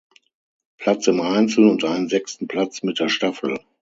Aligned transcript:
Platz 0.79 1.05
im 1.05 1.21
Einzel 1.21 1.65
und 1.69 1.83
einen 1.85 2.09
sechsten 2.09 2.47
Platz 2.47 2.81
mit 2.81 2.99
der 2.99 3.07
Staffel. 3.09 3.59